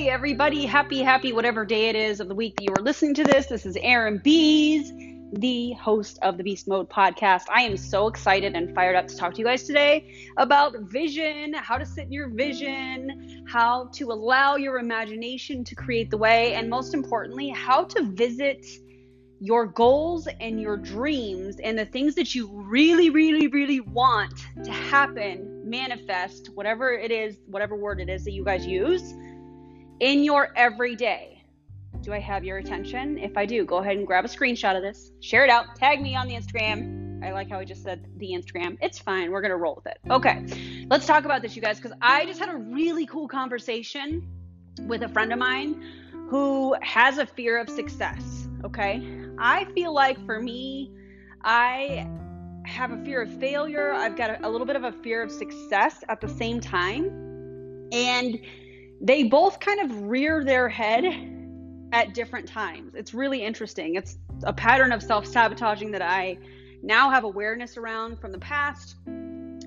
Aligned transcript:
Hey, 0.00 0.08
everybody, 0.08 0.64
happy, 0.64 1.02
happy, 1.02 1.34
whatever 1.34 1.66
day 1.66 1.90
it 1.90 1.94
is 1.94 2.20
of 2.20 2.28
the 2.28 2.34
week 2.34 2.56
that 2.56 2.64
you 2.64 2.72
are 2.72 2.82
listening 2.82 3.12
to 3.16 3.22
this. 3.22 3.44
This 3.44 3.66
is 3.66 3.76
Erin 3.82 4.16
Biest, 4.24 4.94
the 5.34 5.74
host 5.74 6.18
of 6.22 6.38
the 6.38 6.42
Biest 6.42 6.66
Mode 6.66 6.88
podcast. 6.88 7.42
I 7.50 7.60
am 7.64 7.76
so 7.76 8.08
excited 8.08 8.56
and 8.56 8.74
fired 8.74 8.96
up 8.96 9.08
to 9.08 9.16
talk 9.18 9.34
to 9.34 9.40
you 9.40 9.44
guys 9.44 9.64
today 9.64 10.30
about 10.38 10.74
vision, 10.84 11.52
how 11.52 11.76
to 11.76 11.84
sit 11.84 12.06
in 12.06 12.12
your 12.12 12.30
vision, 12.30 13.44
how 13.46 13.90
to 13.92 14.10
allow 14.10 14.56
your 14.56 14.78
imagination 14.78 15.64
to 15.64 15.74
create 15.74 16.10
the 16.10 16.16
way, 16.16 16.54
and 16.54 16.70
most 16.70 16.94
importantly, 16.94 17.50
how 17.50 17.84
to 17.84 18.02
visit 18.02 18.64
your 19.38 19.66
goals 19.66 20.26
and 20.40 20.62
your 20.62 20.78
dreams 20.78 21.56
and 21.62 21.78
the 21.78 21.84
things 21.84 22.14
that 22.14 22.34
you 22.34 22.48
really, 22.50 23.10
really, 23.10 23.48
really 23.48 23.80
want 23.80 24.32
to 24.64 24.72
happen, 24.72 25.60
manifest, 25.68 26.48
whatever 26.54 26.90
it 26.90 27.10
is, 27.10 27.36
whatever 27.44 27.76
word 27.76 28.00
it 28.00 28.08
is 28.08 28.24
that 28.24 28.32
you 28.32 28.42
guys 28.42 28.64
use 28.64 29.12
in 30.00 30.24
your 30.24 30.52
everyday. 30.56 31.42
Do 32.00 32.14
I 32.14 32.18
have 32.18 32.44
your 32.44 32.58
attention? 32.58 33.18
If 33.18 33.36
I 33.36 33.44
do, 33.44 33.64
go 33.64 33.76
ahead 33.76 33.98
and 33.98 34.06
grab 34.06 34.24
a 34.24 34.28
screenshot 34.28 34.74
of 34.74 34.82
this, 34.82 35.12
share 35.20 35.44
it 35.44 35.50
out, 35.50 35.76
tag 35.76 36.00
me 36.00 36.16
on 36.16 36.26
the 36.26 36.34
Instagram. 36.34 37.22
I 37.22 37.32
like 37.32 37.50
how 37.50 37.58
I 37.58 37.64
just 37.66 37.82
said 37.82 38.06
the 38.16 38.30
Instagram. 38.30 38.78
It's 38.80 38.98
fine. 38.98 39.30
We're 39.30 39.42
going 39.42 39.50
to 39.50 39.58
roll 39.58 39.74
with 39.74 39.86
it. 39.86 39.98
Okay. 40.10 40.86
Let's 40.88 41.04
talk 41.04 41.26
about 41.26 41.42
this, 41.42 41.54
you 41.54 41.60
guys, 41.60 41.76
because 41.76 41.96
I 42.00 42.24
just 42.24 42.40
had 42.40 42.48
a 42.48 42.56
really 42.56 43.04
cool 43.04 43.28
conversation 43.28 44.26
with 44.86 45.02
a 45.02 45.08
friend 45.08 45.30
of 45.30 45.38
mine 45.38 45.84
who 46.30 46.74
has 46.80 47.18
a 47.18 47.26
fear 47.26 47.58
of 47.58 47.68
success. 47.68 48.48
Okay. 48.64 49.06
I 49.38 49.66
feel 49.74 49.92
like 49.92 50.24
for 50.24 50.40
me, 50.40 50.92
I 51.44 52.08
have 52.64 52.92
a 52.92 53.04
fear 53.04 53.20
of 53.20 53.38
failure. 53.38 53.92
I've 53.92 54.16
got 54.16 54.30
a, 54.30 54.46
a 54.46 54.48
little 54.48 54.66
bit 54.66 54.76
of 54.76 54.84
a 54.84 54.92
fear 54.92 55.22
of 55.22 55.30
success 55.30 56.02
at 56.08 56.22
the 56.22 56.28
same 56.28 56.60
time. 56.60 57.88
And 57.92 58.40
they 59.00 59.24
both 59.24 59.60
kind 59.60 59.80
of 59.80 60.02
rear 60.02 60.44
their 60.44 60.68
head 60.68 61.04
at 61.92 62.14
different 62.14 62.46
times. 62.46 62.94
It's 62.94 63.14
really 63.14 63.42
interesting. 63.42 63.94
It's 63.96 64.18
a 64.44 64.52
pattern 64.52 64.92
of 64.92 65.02
self 65.02 65.26
sabotaging 65.26 65.90
that 65.92 66.02
I 66.02 66.38
now 66.82 67.10
have 67.10 67.24
awareness 67.24 67.76
around 67.76 68.20
from 68.20 68.32
the 68.32 68.38
past. 68.38 68.96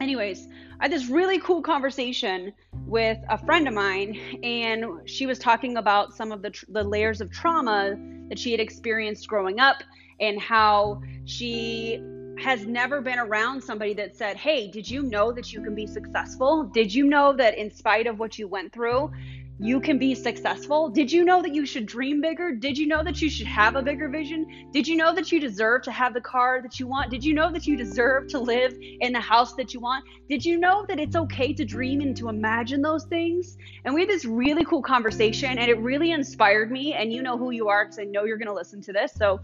Anyways, 0.01 0.47
I 0.79 0.85
had 0.85 0.91
this 0.91 1.07
really 1.07 1.39
cool 1.39 1.61
conversation 1.61 2.53
with 2.85 3.17
a 3.29 3.37
friend 3.37 3.67
of 3.67 3.73
mine, 3.73 4.19
and 4.43 4.85
she 5.05 5.25
was 5.25 5.39
talking 5.39 5.77
about 5.77 6.13
some 6.13 6.31
of 6.31 6.41
the, 6.41 6.49
tr- 6.49 6.65
the 6.69 6.83
layers 6.83 7.21
of 7.21 7.31
trauma 7.31 7.95
that 8.29 8.39
she 8.39 8.51
had 8.51 8.59
experienced 8.59 9.27
growing 9.27 9.59
up 9.59 9.77
and 10.19 10.39
how 10.39 11.01
she 11.25 12.01
has 12.39 12.65
never 12.65 13.01
been 13.01 13.19
around 13.19 13.61
somebody 13.61 13.93
that 13.93 14.15
said, 14.15 14.37
Hey, 14.37 14.69
did 14.69 14.89
you 14.89 15.03
know 15.03 15.31
that 15.31 15.53
you 15.53 15.61
can 15.61 15.75
be 15.75 15.87
successful? 15.87 16.63
Did 16.63 16.93
you 16.93 17.05
know 17.05 17.33
that 17.33 17.57
in 17.57 17.71
spite 17.71 18.07
of 18.07 18.19
what 18.19 18.37
you 18.37 18.47
went 18.47 18.73
through, 18.73 19.11
you 19.59 19.79
can 19.79 19.99
be 19.99 20.15
successful? 20.15 20.89
Did 20.89 21.11
you 21.11 21.23
know 21.23 21.41
that 21.41 21.53
you 21.53 21.65
should 21.65 21.85
dream 21.85 22.21
bigger? 22.21 22.53
Did 22.53 22.77
you 22.77 22.87
know 22.87 23.03
that 23.03 23.21
you 23.21 23.29
should 23.29 23.47
have 23.47 23.75
a 23.75 23.83
bigger 23.83 24.09
vision? 24.09 24.69
Did 24.71 24.87
you 24.87 24.95
know 24.95 25.13
that 25.13 25.31
you 25.31 25.39
deserve 25.39 25.83
to 25.83 25.91
have 25.91 26.13
the 26.13 26.21
car 26.21 26.61
that 26.63 26.79
you 26.79 26.87
want? 26.87 27.11
Did 27.11 27.23
you 27.23 27.33
know 27.33 27.51
that 27.51 27.67
you 27.67 27.77
deserve 27.77 28.27
to 28.29 28.39
live 28.39 28.75
in 28.81 29.13
the 29.13 29.21
house 29.21 29.53
that 29.53 29.73
you 29.73 29.79
want? 29.79 30.05
Did 30.27 30.43
you 30.43 30.57
know 30.57 30.85
that 30.87 30.99
it's 30.99 31.15
okay 31.15 31.53
to 31.53 31.63
dream 31.63 32.01
and 32.01 32.17
to 32.17 32.29
imagine 32.29 32.81
those 32.81 33.05
things? 33.05 33.57
And 33.85 33.93
we 33.93 34.01
had 34.01 34.09
this 34.09 34.25
really 34.25 34.65
cool 34.65 34.81
conversation 34.81 35.57
and 35.57 35.69
it 35.69 35.77
really 35.77 36.11
inspired 36.11 36.71
me. 36.71 36.93
And 36.93 37.13
you 37.13 37.21
know 37.21 37.37
who 37.37 37.51
you 37.51 37.67
are 37.69 37.85
because 37.85 37.99
I 37.99 38.05
know 38.05 38.23
you're 38.23 38.37
going 38.37 38.47
to 38.47 38.53
listen 38.53 38.81
to 38.81 38.93
this. 38.93 39.13
So, 39.13 39.39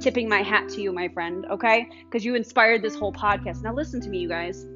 tipping 0.00 0.28
my 0.28 0.42
hat 0.42 0.68
to 0.70 0.80
you, 0.80 0.92
my 0.92 1.08
friend, 1.08 1.46
okay? 1.50 1.88
Because 2.04 2.24
you 2.24 2.34
inspired 2.34 2.82
this 2.82 2.94
whole 2.94 3.12
podcast. 3.12 3.62
Now, 3.62 3.72
listen 3.72 4.00
to 4.00 4.08
me, 4.08 4.18
you 4.18 4.28
guys. 4.28 4.66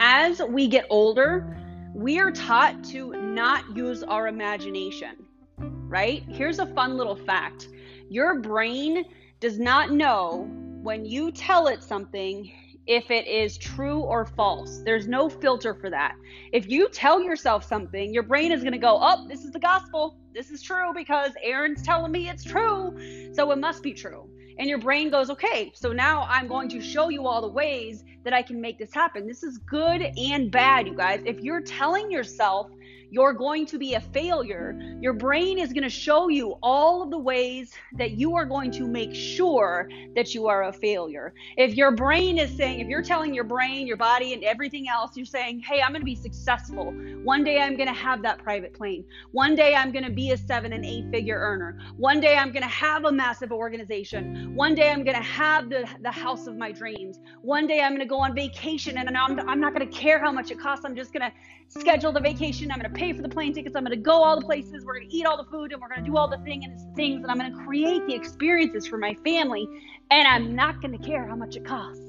As 0.00 0.40
we 0.42 0.68
get 0.68 0.86
older, 0.90 1.56
we 1.94 2.18
are 2.18 2.32
taught 2.32 2.82
to 2.84 3.12
not 3.12 3.76
use 3.76 4.02
our 4.02 4.26
imagination, 4.26 5.24
right? 5.58 6.24
Here's 6.28 6.58
a 6.58 6.66
fun 6.66 6.96
little 6.96 7.16
fact 7.16 7.68
your 8.10 8.40
brain 8.40 9.04
does 9.40 9.58
not 9.58 9.90
know 9.90 10.48
when 10.82 11.04
you 11.04 11.30
tell 11.30 11.68
it 11.68 11.82
something 11.82 12.52
if 12.86 13.10
it 13.10 13.26
is 13.26 13.56
true 13.56 14.00
or 14.00 14.26
false. 14.26 14.82
There's 14.84 15.08
no 15.08 15.28
filter 15.28 15.74
for 15.74 15.88
that. 15.90 16.16
If 16.52 16.68
you 16.68 16.88
tell 16.90 17.22
yourself 17.22 17.64
something, 17.64 18.12
your 18.12 18.22
brain 18.22 18.52
is 18.52 18.60
going 18.60 18.72
to 18.72 18.78
go, 18.78 18.98
Oh, 19.00 19.26
this 19.26 19.44
is 19.44 19.52
the 19.52 19.58
gospel. 19.58 20.18
This 20.34 20.50
is 20.50 20.62
true 20.62 20.92
because 20.92 21.30
Erin's 21.42 21.82
telling 21.82 22.10
me 22.10 22.28
it's 22.28 22.42
true. 22.42 22.92
So 23.32 23.52
it 23.52 23.58
must 23.58 23.84
be 23.84 23.92
true. 23.92 24.28
And 24.58 24.68
your 24.68 24.78
brain 24.78 25.10
goes, 25.10 25.30
Okay, 25.30 25.70
so 25.74 25.92
now 25.92 26.26
I'm 26.28 26.48
going 26.48 26.68
to 26.70 26.80
show 26.80 27.08
you 27.08 27.26
all 27.26 27.40
the 27.40 27.48
ways 27.48 28.04
that 28.24 28.32
I 28.32 28.42
can 28.42 28.60
make 28.60 28.78
this 28.78 28.92
happen. 28.92 29.26
This 29.26 29.44
is 29.44 29.58
good 29.58 30.02
and 30.16 30.50
bad, 30.50 30.88
you 30.88 30.94
guys. 30.94 31.22
If 31.24 31.40
you're 31.40 31.60
telling 31.60 32.10
yourself 32.10 32.68
you're 33.14 33.32
going 33.32 33.64
to 33.64 33.78
be 33.78 33.94
a 33.94 34.00
failure, 34.00 34.76
your 35.00 35.12
brain 35.12 35.56
is 35.56 35.72
going 35.72 35.84
to 35.84 35.88
show 35.88 36.26
you 36.26 36.56
all 36.64 37.00
of 37.00 37.10
the 37.12 37.18
ways 37.18 37.72
that 37.96 38.10
you 38.12 38.34
are 38.34 38.44
going 38.44 38.72
to 38.72 38.88
make 38.88 39.14
sure 39.14 39.88
that 40.16 40.34
you 40.34 40.48
are 40.48 40.64
a 40.64 40.72
failure. 40.72 41.32
If 41.56 41.76
your 41.76 41.92
brain 41.92 42.38
is 42.38 42.50
saying, 42.56 42.80
if 42.80 42.88
you're 42.88 43.04
telling 43.04 43.32
your 43.32 43.44
brain, 43.44 43.86
your 43.86 43.96
body, 43.96 44.32
and 44.32 44.42
everything 44.42 44.88
else, 44.88 45.16
you're 45.16 45.26
saying, 45.26 45.60
hey, 45.60 45.80
I'm 45.80 45.92
going 45.92 46.00
to 46.00 46.04
be 46.04 46.16
successful. 46.16 46.92
One 47.22 47.44
day 47.44 47.60
I'm 47.60 47.76
going 47.76 47.86
to 47.86 47.94
have 47.94 48.20
that 48.22 48.38
private 48.42 48.74
plane. 48.74 49.04
One 49.30 49.54
day 49.54 49.76
I'm 49.76 49.92
going 49.92 50.04
to 50.04 50.10
be 50.10 50.32
a 50.32 50.36
seven 50.36 50.72
and 50.72 50.84
eight 50.84 51.08
figure 51.12 51.38
earner. 51.38 51.78
One 51.96 52.18
day 52.18 52.36
I'm 52.36 52.50
going 52.50 52.64
to 52.64 52.68
have 52.68 53.04
a 53.04 53.12
massive 53.12 53.52
organization. 53.52 54.56
One 54.56 54.74
day 54.74 54.90
I'm 54.90 55.04
going 55.04 55.16
to 55.16 55.22
have 55.22 55.70
the, 55.70 55.88
the 56.02 56.10
house 56.10 56.48
of 56.48 56.56
my 56.56 56.72
dreams. 56.72 57.20
One 57.42 57.68
day 57.68 57.80
I'm 57.80 57.92
going 57.92 58.00
to 58.00 58.06
go 58.06 58.18
on 58.18 58.34
vacation 58.34 58.98
and 58.98 59.16
I'm, 59.16 59.38
I'm 59.48 59.60
not 59.60 59.72
going 59.72 59.88
to 59.88 59.96
care 59.96 60.18
how 60.18 60.32
much 60.32 60.50
it 60.50 60.58
costs. 60.58 60.84
I'm 60.84 60.96
just 60.96 61.12
going 61.12 61.30
to 61.30 61.32
schedule 61.68 62.12
the 62.12 62.20
vacation. 62.20 62.70
I'm 62.70 62.78
going 62.78 62.92
to 62.92 62.98
pay 62.98 63.12
for 63.12 63.22
the 63.22 63.28
plane 63.28 63.52
tickets. 63.52 63.76
I'm 63.76 63.84
going 63.84 63.96
to 63.96 64.02
go 64.02 64.22
all 64.22 64.38
the 64.38 64.46
places. 64.46 64.84
We're 64.84 64.98
going 64.98 65.08
to 65.08 65.16
eat 65.16 65.26
all 65.26 65.36
the 65.36 65.50
food 65.50 65.72
and 65.72 65.80
we're 65.80 65.88
going 65.88 66.04
to 66.04 66.10
do 66.10 66.16
all 66.16 66.28
the 66.28 66.38
thing 66.38 66.64
and 66.64 66.96
things. 66.96 67.22
And 67.22 67.30
I'm 67.30 67.38
going 67.38 67.52
to 67.52 67.64
create 67.64 68.06
the 68.06 68.14
experiences 68.14 68.86
for 68.86 68.98
my 68.98 69.14
family. 69.24 69.66
And 70.10 70.26
I'm 70.28 70.54
not 70.54 70.80
going 70.80 70.96
to 70.96 71.04
care 71.04 71.26
how 71.26 71.36
much 71.36 71.56
it 71.56 71.64
costs. 71.64 72.00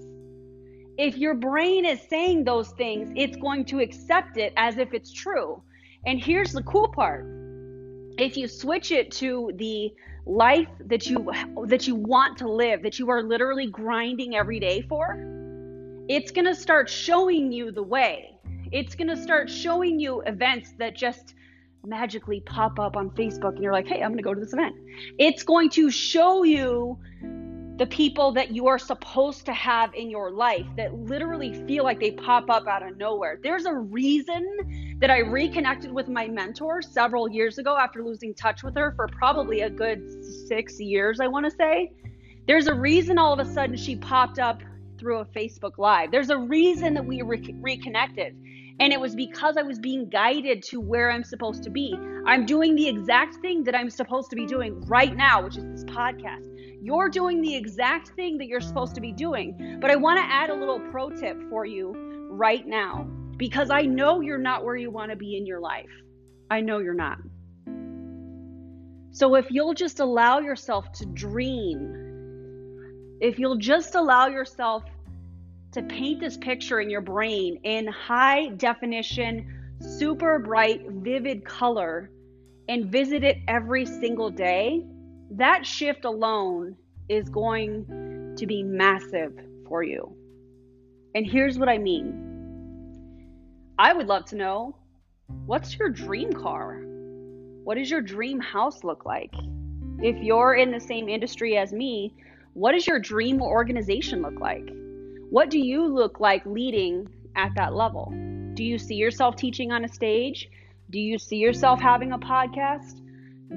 If 0.97 1.17
your 1.17 1.33
brain 1.33 1.85
is 1.85 1.99
saying 2.09 2.45
those 2.45 2.69
things, 2.71 3.11
it's 3.15 3.35
going 3.37 3.65
to 3.65 3.79
accept 3.79 4.37
it 4.37 4.53
as 4.55 4.77
if 4.77 4.93
it's 4.93 5.11
true. 5.11 5.61
And 6.05 6.23
here's 6.23 6.53
the 6.53 6.63
cool 6.63 6.87
part. 6.87 7.25
If 8.17 8.37
you 8.37 8.47
switch 8.47 8.91
it 8.91 9.11
to 9.13 9.51
the 9.55 9.93
life 10.25 10.69
that 10.85 11.05
you 11.07 11.31
that 11.65 11.85
you 11.85 11.95
want 11.95 12.37
to 12.37 12.49
live, 12.49 12.81
that 12.83 12.97
you 12.97 13.09
are 13.09 13.21
literally 13.21 13.67
grinding 13.67 14.35
every 14.35 14.59
day 14.59 14.81
for, 14.83 15.17
it's 16.07 16.31
going 16.31 16.45
to 16.45 16.55
start 16.55 16.89
showing 16.89 17.51
you 17.51 17.71
the 17.71 17.83
way 17.83 18.34
it's 18.75 18.93
going 18.93 19.07
to 19.07 19.15
start 19.15 19.49
showing 19.49 20.01
you 20.01 20.19
events 20.23 20.73
that 20.77 20.97
just 20.97 21.33
magically 21.85 22.41
pop 22.41 22.77
up 22.77 22.97
on 22.97 23.09
Facebook 23.11 23.53
and 23.53 23.63
you're 23.63 23.71
like, 23.71 23.87
hey, 23.87 24.01
I'm 24.01 24.09
going 24.09 24.17
to 24.17 24.23
go 24.23 24.33
to 24.33 24.39
this 24.41 24.51
event. 24.51 24.75
It's 25.17 25.43
going 25.43 25.69
to 25.69 25.89
show 25.89 26.43
you 26.43 26.99
the 27.77 27.85
people 27.85 28.33
that 28.33 28.51
you 28.51 28.67
are 28.67 28.77
supposed 28.77 29.45
to 29.45 29.53
have 29.53 29.93
in 29.93 30.09
your 30.09 30.29
life 30.29 30.65
that 30.75 30.93
literally 30.93 31.53
feel 31.65 31.85
like 31.85 32.01
they 32.01 32.11
pop 32.11 32.49
up 32.49 32.67
out 32.67 32.85
of 32.85 32.97
nowhere. 32.97 33.39
There's 33.41 33.63
a 33.63 33.73
reason 33.73 34.97
that 34.99 35.09
I 35.09 35.19
reconnected 35.19 35.89
with 35.89 36.09
my 36.09 36.27
mentor 36.27 36.81
several 36.81 37.29
years 37.29 37.57
ago 37.57 37.77
after 37.77 38.03
losing 38.03 38.33
touch 38.33 38.61
with 38.61 38.75
her 38.75 38.91
for 38.97 39.07
probably 39.07 39.61
a 39.61 39.69
good 39.69 40.03
six 40.47 40.81
years, 40.81 41.21
I 41.21 41.27
want 41.27 41.45
to 41.45 41.51
say. 41.51 41.93
There's 42.45 42.67
a 42.67 42.73
reason 42.73 43.17
all 43.17 43.31
of 43.31 43.39
a 43.39 43.49
sudden 43.49 43.77
she 43.77 43.95
popped 43.95 44.37
up 44.37 44.61
through 44.97 45.19
a 45.19 45.25
Facebook 45.25 45.77
Live. 45.77 46.11
There's 46.11 46.29
a 46.29 46.37
reason 46.37 46.93
that 46.95 47.05
we 47.05 47.21
re- 47.21 47.55
reconnected. 47.61 48.35
And 48.79 48.91
it 48.91 48.99
was 48.99 49.15
because 49.15 49.55
I 49.57 49.63
was 49.63 49.79
being 49.79 50.09
guided 50.09 50.63
to 50.63 50.81
where 50.81 51.11
I'm 51.11 51.23
supposed 51.23 51.63
to 51.63 51.69
be. 51.69 51.97
I'm 52.25 52.45
doing 52.45 52.75
the 52.75 52.87
exact 52.89 53.35
thing 53.35 53.63
that 53.63 53.75
I'm 53.75 53.89
supposed 53.89 54.29
to 54.31 54.35
be 54.35 54.45
doing 54.45 54.81
right 54.81 55.15
now, 55.15 55.43
which 55.43 55.55
is 55.57 55.63
this 55.63 55.83
podcast. 55.85 56.43
You're 56.81 57.09
doing 57.09 57.41
the 57.41 57.55
exact 57.55 58.09
thing 58.09 58.37
that 58.39 58.47
you're 58.47 58.59
supposed 58.59 58.95
to 58.95 59.01
be 59.01 59.11
doing. 59.11 59.77
But 59.79 59.91
I 59.91 59.95
want 59.95 60.19
to 60.19 60.25
add 60.25 60.49
a 60.49 60.53
little 60.53 60.79
pro 60.91 61.09
tip 61.09 61.41
for 61.49 61.65
you 61.65 61.93
right 62.31 62.67
now 62.67 63.07
because 63.37 63.69
I 63.69 63.83
know 63.83 64.21
you're 64.21 64.37
not 64.37 64.65
where 64.65 64.75
you 64.75 64.91
want 64.91 65.11
to 65.11 65.15
be 65.15 65.37
in 65.37 65.45
your 65.45 65.59
life. 65.59 65.89
I 66.51 66.61
know 66.61 66.79
you're 66.79 66.93
not. 66.93 67.17
So 69.11 69.35
if 69.35 69.47
you'll 69.49 69.73
just 69.73 70.01
allow 70.01 70.39
yourself 70.39 70.91
to 70.95 71.05
dream, 71.05 72.01
if 73.21 73.39
you'll 73.39 73.57
just 73.57 73.95
allow 73.95 74.27
yourself 74.27 74.83
to 75.75 75.83
paint 75.83 76.21
this 76.21 76.37
picture 76.37 76.79
in 76.79 76.89
your 76.89 77.01
brain 77.01 77.59
in 77.63 77.85
high 77.85 78.47
definition, 78.47 79.45
super 79.81 80.39
bright, 80.39 80.89
vivid 80.89 81.43
color 81.43 82.09
and 82.69 82.85
visit 82.85 83.25
it 83.25 83.39
every 83.49 83.85
single 83.85 84.29
day, 84.29 84.85
that 85.31 85.65
shift 85.65 86.05
alone 86.05 86.77
is 87.09 87.27
going 87.27 88.33
to 88.37 88.47
be 88.47 88.63
massive 88.63 89.33
for 89.67 89.83
you. 89.83 90.15
And 91.13 91.27
here's 91.27 91.59
what 91.59 91.67
I 91.67 91.77
mean 91.77 92.93
I 93.77 93.91
would 93.91 94.07
love 94.07 94.23
to 94.27 94.37
know 94.37 94.77
what's 95.45 95.77
your 95.77 95.89
dream 95.89 96.31
car? 96.31 96.83
What 97.65 97.75
does 97.75 97.91
your 97.91 98.01
dream 98.01 98.39
house 98.39 98.85
look 98.85 99.05
like? 99.05 99.33
If 100.01 100.23
you're 100.23 100.53
in 100.53 100.71
the 100.71 100.79
same 100.79 101.09
industry 101.09 101.57
as 101.57 101.73
me, 101.73 102.13
what 102.53 102.71
does 102.71 102.87
your 102.87 102.99
dream 102.99 103.41
organization 103.41 104.21
look 104.21 104.39
like? 104.39 104.69
What 105.31 105.49
do 105.49 105.59
you 105.59 105.87
look 105.87 106.19
like 106.19 106.45
leading 106.45 107.09
at 107.35 107.51
that 107.55 107.73
level? 107.73 108.13
Do 108.53 108.63
you 108.63 108.77
see 108.77 108.95
yourself 108.95 109.35
teaching 109.35 109.71
on 109.71 109.83
a 109.83 109.87
stage? 109.87 110.49
Do 110.91 110.99
you 110.99 111.17
see 111.17 111.37
yourself 111.37 111.81
having 111.81 112.11
a 112.11 112.19
podcast? 112.19 113.01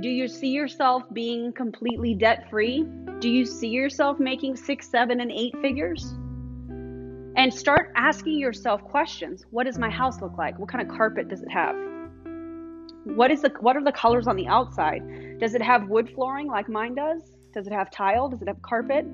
Do 0.01 0.09
you 0.09 0.29
see 0.29 0.49
yourself 0.49 1.03
being 1.13 1.53
completely 1.53 2.15
debt 2.15 2.49
free? 2.49 2.87
Do 3.21 3.29
you 3.29 3.45
see 3.45 3.69
yourself 3.69 4.19
making 4.19 4.57
six, 4.57 4.89
seven, 4.89 5.21
and 5.21 5.31
eight 5.31 5.55
figures? 5.61 6.15
And 7.37 7.53
start 7.53 7.93
asking 7.97 8.39
yourself 8.39 8.83
questions. 8.85 9.45
What 9.51 9.65
does 9.65 9.79
my 9.79 9.91
house 9.91 10.23
look 10.23 10.39
like? 10.39 10.59
What 10.59 10.71
kind 10.71 10.89
of 10.89 10.97
carpet 10.97 11.29
does 11.29 11.43
it 11.43 11.51
have? 11.51 11.77
What 13.05 13.31
is 13.31 13.43
the 13.43 13.53
what 13.61 13.77
are 13.77 13.85
the 13.85 13.93
colors 13.93 14.27
on 14.27 14.37
the 14.37 14.47
outside? 14.47 15.03
Does 15.39 15.55
it 15.55 15.63
have 15.63 15.89
wood 15.89 16.11
flooring 16.15 16.47
like 16.47 16.69
mine 16.69 16.95
does? 16.95 17.31
Does 17.53 17.67
it 17.67 17.73
have 17.73 17.91
tile? 17.91 18.29
Does 18.29 18.41
it 18.41 18.49
have 18.49 18.61
carpet? 18.63 19.05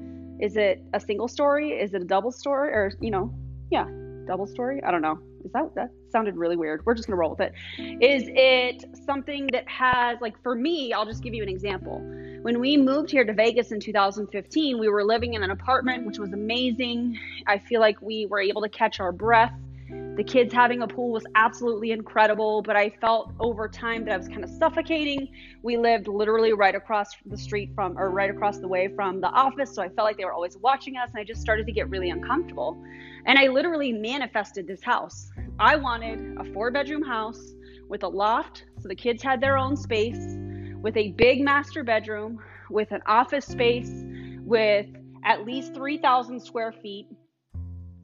Is 0.40 0.56
it 0.56 0.82
a 0.92 1.00
single 1.00 1.28
story? 1.28 1.72
Is 1.72 1.94
it 1.94 2.02
a 2.02 2.04
double 2.04 2.32
story? 2.32 2.70
Or 2.70 2.92
you 3.00 3.10
know, 3.10 3.34
yeah, 3.70 3.88
double 4.26 4.46
story? 4.46 4.82
I 4.82 4.90
don't 4.90 5.02
know. 5.02 5.19
Is 5.44 5.52
that 5.52 5.75
that 5.75 5.90
sounded 6.10 6.36
really 6.36 6.56
weird? 6.56 6.84
We're 6.86 6.94
just 6.94 7.06
gonna 7.06 7.19
roll 7.19 7.31
with 7.31 7.40
it. 7.40 7.52
Is 7.78 8.25
it 8.28 8.84
something 9.04 9.46
that 9.48 9.69
has 9.69 10.19
like 10.20 10.40
for 10.42 10.54
me? 10.54 10.92
I'll 10.92 11.06
just 11.06 11.22
give 11.22 11.34
you 11.34 11.42
an 11.42 11.48
example. 11.48 12.00
When 12.42 12.60
we 12.60 12.76
moved 12.76 13.10
here 13.10 13.25
to 13.25 13.32
Vegas 13.32 13.72
in 13.72 13.81
2015, 13.81 14.78
we 14.78 14.88
were 14.88 15.04
living 15.04 15.34
in 15.34 15.42
an 15.42 15.50
apartment, 15.50 16.06
which 16.06 16.19
was 16.19 16.32
amazing. 16.32 17.19
I 17.46 17.58
feel 17.58 17.81
like 17.81 18.00
we 18.02 18.26
were 18.26 18.40
able 18.40 18.62
to 18.62 18.69
catch 18.69 19.00
our 19.00 19.12
breath 19.12 19.54
the 19.88 20.25
kids 20.25 20.52
having 20.54 20.82
a 20.82 20.86
pool 20.86 21.10
was 21.10 21.25
absolutely 21.34 21.90
incredible, 21.90 22.62
but 22.62 22.76
I 22.76 22.90
felt 23.00 23.32
over 23.40 23.69
time 23.69 24.04
that 24.04 24.14
I 24.14 24.16
was 24.16 24.28
kind 24.28 24.44
of 24.44 24.50
suffocating. 24.50 25.28
We 25.62 25.76
lived 25.76 26.08
literally 26.08 26.52
right 26.52 26.75
across 26.75 27.08
the 27.26 27.36
street 27.36 27.70
from, 27.75 27.98
or 27.98 28.10
right 28.10 28.31
across 28.31 28.58
the 28.58 28.69
way 28.69 28.88
from 28.94 29.20
the 29.20 29.28
office, 29.28 29.75
so 29.75 29.82
I 29.82 29.88
felt 29.88 30.06
like 30.06 30.16
they 30.16 30.25
were 30.25 30.32
always 30.32 30.56
watching 30.56 30.96
us, 30.96 31.10
and 31.10 31.20
I 31.20 31.25
just 31.25 31.40
started 31.40 31.66
to 31.66 31.72
get 31.72 31.90
really 31.90 32.10
uncomfortable. 32.10 32.82
And 33.26 33.38
I 33.38 33.48
literally 33.48 33.92
manifested 33.92 34.66
this 34.66 34.82
house. 34.82 35.31
I 35.58 35.76
wanted 35.76 36.36
a 36.38 36.44
four 36.52 36.70
bedroom 36.70 37.02
house 37.02 37.54
with 37.88 38.04
a 38.04 38.08
loft, 38.08 38.64
so 38.81 38.88
the 38.88 38.94
kids 38.94 39.22
had 39.22 39.40
their 39.40 39.58
own 39.58 39.76
space, 39.76 40.36
with 40.81 40.96
a 40.96 41.12
big 41.12 41.40
master 41.40 41.82
bedroom, 41.82 42.38
with 42.70 42.92
an 42.92 43.00
office 43.06 43.46
space, 43.46 44.04
with 44.44 44.86
at 45.25 45.44
least 45.44 45.75
3,000 45.75 46.40
square 46.40 46.72
feet 46.72 47.08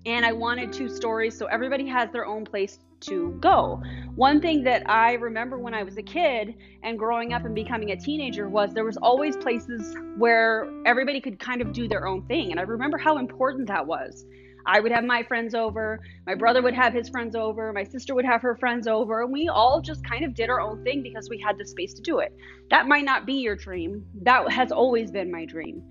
and 0.07 0.25
I 0.25 0.33
wanted 0.33 0.73
two 0.73 0.89
stories 0.89 1.37
so 1.37 1.47
everybody 1.47 1.87
has 1.89 2.11
their 2.11 2.27
own 2.27 2.45
place 2.45 2.79
to 3.01 3.37
go. 3.41 3.83
One 4.15 4.41
thing 4.41 4.63
that 4.65 4.89
I 4.89 5.15
remember 5.15 5.59
when 5.59 5.75
I 5.75 5.83
was 5.83 5.97
a 5.97 6.03
kid 6.03 6.55
and 6.83 6.99
growing 6.99 7.33
up 7.33 7.45
and 7.45 7.55
becoming 7.55 7.91
a 7.93 7.97
teenager 7.97 8.49
was 8.49 8.73
there 8.73 8.85
was 8.85 8.97
always 8.99 9.37
places 9.37 9.95
where 10.19 10.71
everybody 10.85 11.21
could 11.21 11.39
kind 11.39 11.63
of 11.63 11.73
do 11.73 11.89
their 11.89 12.07
own 12.07 12.27
thing 12.27 12.51
and 12.51 12.61
I 12.61 12.65
remember 12.65 12.99
how 12.99 13.19
important 13.19 13.69
that 13.69 13.87
was. 13.87 14.25
I 14.67 14.81
would 14.81 14.93
have 14.93 15.05
my 15.05 15.23
friends 15.23 15.55
over, 15.55 16.01
my 16.27 16.35
brother 16.35 16.63
would 16.63 16.75
have 16.75 16.93
his 16.93 17.09
friends 17.09 17.35
over, 17.35 17.73
my 17.73 17.85
sister 17.85 18.15
would 18.15 18.25
have 18.25 18.43
her 18.43 18.57
friends 18.57 18.87
over, 18.87 19.23
and 19.23 19.33
we 19.33 19.49
all 19.49 19.81
just 19.81 20.05
kind 20.05 20.25
of 20.25 20.35
did 20.35 20.51
our 20.51 20.61
own 20.61 20.85
thing 20.85 21.03
because 21.03 21.29
we 21.31 21.41
had 21.41 21.57
the 21.59 21.67
space 21.67 21.95
to 21.95 22.03
do 22.03 22.19
it. 22.19 22.37
That 22.69 22.87
might 22.87 23.05
not 23.05 23.27
be 23.27 23.35
your 23.35 23.57
dream. 23.57 24.05
That 24.23 24.51
has 24.53 24.71
always 24.71 25.11
been 25.11 25.31
my 25.31 25.47
dream. 25.47 25.83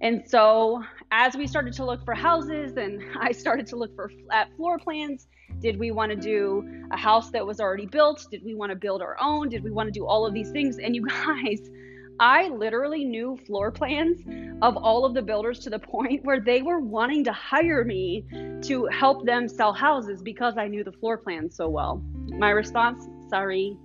And 0.00 0.22
so, 0.26 0.82
as 1.16 1.36
we 1.36 1.46
started 1.46 1.72
to 1.72 1.84
look 1.84 2.04
for 2.04 2.12
houses 2.12 2.76
and 2.76 3.00
I 3.20 3.30
started 3.30 3.68
to 3.68 3.76
look 3.76 3.94
for 3.94 4.10
at 4.32 4.54
floor 4.56 4.78
plans, 4.80 5.28
did 5.60 5.78
we 5.78 5.92
want 5.92 6.10
to 6.10 6.16
do 6.16 6.86
a 6.90 6.96
house 6.96 7.30
that 7.30 7.46
was 7.46 7.60
already 7.60 7.86
built? 7.86 8.26
Did 8.32 8.44
we 8.44 8.56
want 8.56 8.70
to 8.70 8.76
build 8.76 9.00
our 9.00 9.16
own? 9.20 9.48
Did 9.48 9.62
we 9.62 9.70
want 9.70 9.86
to 9.86 9.92
do 9.92 10.04
all 10.04 10.26
of 10.26 10.34
these 10.34 10.50
things? 10.50 10.78
And 10.78 10.94
you 10.96 11.06
guys, 11.06 11.70
I 12.18 12.48
literally 12.48 13.04
knew 13.04 13.38
floor 13.46 13.70
plans 13.70 14.22
of 14.60 14.76
all 14.76 15.04
of 15.04 15.14
the 15.14 15.22
builders 15.22 15.60
to 15.60 15.70
the 15.70 15.78
point 15.78 16.24
where 16.24 16.40
they 16.40 16.62
were 16.62 16.80
wanting 16.80 17.22
to 17.24 17.32
hire 17.32 17.84
me 17.84 18.24
to 18.62 18.86
help 18.86 19.24
them 19.24 19.48
sell 19.48 19.72
houses 19.72 20.20
because 20.20 20.58
I 20.58 20.66
knew 20.66 20.82
the 20.82 20.92
floor 20.92 21.16
plans 21.16 21.54
so 21.54 21.68
well. 21.68 22.02
My 22.26 22.50
response, 22.50 23.06
sorry, 23.28 23.76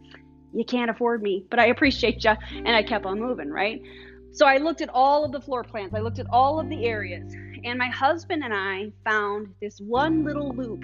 you 0.51 0.65
can't 0.65 0.89
afford 0.89 1.21
me, 1.21 1.45
but 1.51 1.59
I 1.59 1.67
appreciate 1.67 2.23
you. 2.23 2.33
And 2.51 2.69
I 2.69 2.81
kept 2.81 3.05
on 3.05 3.19
moving, 3.19 3.49
right? 3.49 3.81
So 4.31 4.45
I 4.45 4.57
looked 4.57 4.81
at 4.81 4.89
all 4.89 5.25
of 5.25 5.31
the 5.31 5.41
floor 5.41 5.63
plans, 5.63 5.93
I 5.93 5.99
looked 5.99 6.19
at 6.19 6.27
all 6.29 6.59
of 6.59 6.69
the 6.69 6.85
areas, 6.85 7.33
and 7.63 7.77
my 7.77 7.87
husband 7.87 8.43
and 8.43 8.53
I 8.53 8.91
found 9.03 9.53
this 9.61 9.79
one 9.79 10.23
little 10.23 10.53
loop 10.53 10.83